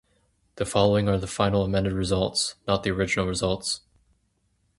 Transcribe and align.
The 0.55 0.65
following 0.65 1.07
are 1.07 1.19
the 1.19 1.27
final 1.27 1.63
amended 1.63 1.93
results, 1.93 2.55
not 2.67 2.81
the 2.81 2.89
original 2.89 3.27
results. 3.27 3.81